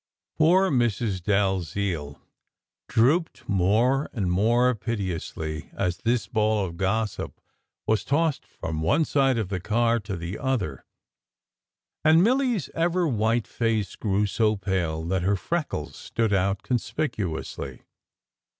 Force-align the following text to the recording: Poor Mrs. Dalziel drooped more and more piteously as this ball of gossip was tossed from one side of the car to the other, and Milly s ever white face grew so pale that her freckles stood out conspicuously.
Poor 0.35 0.71
Mrs. 0.71 1.21
Dalziel 1.21 2.19
drooped 2.89 3.47
more 3.47 4.09
and 4.13 4.31
more 4.31 4.73
piteously 4.73 5.69
as 5.73 5.97
this 5.97 6.25
ball 6.27 6.65
of 6.65 6.75
gossip 6.75 7.39
was 7.85 8.03
tossed 8.03 8.43
from 8.43 8.81
one 8.81 9.05
side 9.05 9.37
of 9.37 9.49
the 9.49 9.59
car 9.59 9.99
to 9.99 10.17
the 10.17 10.39
other, 10.39 10.85
and 12.03 12.23
Milly 12.23 12.55
s 12.55 12.67
ever 12.73 13.07
white 13.07 13.45
face 13.45 13.95
grew 13.95 14.25
so 14.25 14.55
pale 14.57 15.03
that 15.03 15.21
her 15.21 15.35
freckles 15.35 15.97
stood 15.97 16.33
out 16.33 16.63
conspicuously. 16.63 17.83